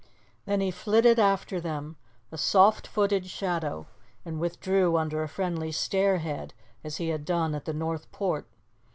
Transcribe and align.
Then 0.45 0.61
he 0.61 0.71
flitted 0.71 1.19
after 1.19 1.61
them, 1.61 1.95
a 2.31 2.35
soft 2.39 2.87
footed 2.87 3.27
shadow, 3.27 3.85
and 4.25 4.39
withdrew 4.39 4.97
under 4.97 5.21
a 5.21 5.27
friendly 5.29 5.69
'stairhead,' 5.71 6.53
as 6.83 6.97
he 6.97 7.09
had 7.09 7.23
done 7.23 7.53
at 7.53 7.65
the 7.65 7.73
North 7.73 8.11
Port. 8.11 8.47